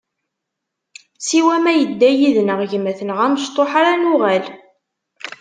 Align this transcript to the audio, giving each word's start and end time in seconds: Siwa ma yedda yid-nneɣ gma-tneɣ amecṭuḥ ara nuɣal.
Siwa 1.27 1.55
ma 1.63 1.71
yedda 1.75 2.09
yid-nneɣ 2.13 2.59
gma-tneɣ 2.71 3.19
amecṭuḥ 3.25 3.71
ara 3.79 3.91
nuɣal. 4.01 4.45